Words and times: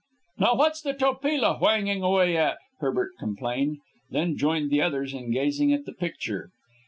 "Now 0.39 0.55
what's 0.55 0.81
the 0.81 0.95
Topila 0.95 1.59
whanging 1.61 2.01
away 2.03 2.35
at?" 2.35 2.57
Habert 2.79 3.11
complained, 3.19 3.77
then 4.09 4.35
joined 4.35 4.71
the 4.71 4.81
others 4.81 5.13
in 5.13 5.29
gazing 5.31 5.71
at 5.73 5.85
the 5.85 5.93
picture. 5.93 6.49